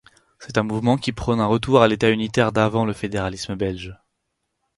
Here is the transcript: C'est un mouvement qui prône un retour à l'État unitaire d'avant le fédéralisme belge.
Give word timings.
C'est 0.39 0.57
un 0.57 0.63
mouvement 0.63 0.97
qui 0.97 1.11
prône 1.11 1.39
un 1.39 1.45
retour 1.45 1.83
à 1.83 1.87
l'État 1.87 2.09
unitaire 2.09 2.51
d'avant 2.51 2.85
le 2.85 2.93
fédéralisme 2.93 3.53
belge. 3.55 3.93